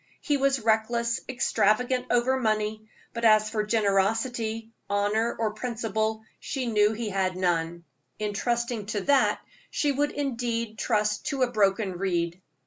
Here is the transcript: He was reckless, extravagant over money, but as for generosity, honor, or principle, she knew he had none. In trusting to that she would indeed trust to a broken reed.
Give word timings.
He 0.19 0.35
was 0.35 0.59
reckless, 0.63 1.19
extravagant 1.29 2.07
over 2.09 2.39
money, 2.39 2.87
but 3.13 3.23
as 3.23 3.51
for 3.51 3.63
generosity, 3.63 4.71
honor, 4.89 5.35
or 5.37 5.53
principle, 5.53 6.23
she 6.39 6.65
knew 6.65 6.93
he 6.93 7.09
had 7.09 7.35
none. 7.37 7.83
In 8.17 8.33
trusting 8.33 8.87
to 8.87 9.01
that 9.01 9.41
she 9.69 9.91
would 9.91 10.09
indeed 10.09 10.79
trust 10.79 11.27
to 11.27 11.43
a 11.43 11.51
broken 11.51 11.99
reed. 11.99 12.41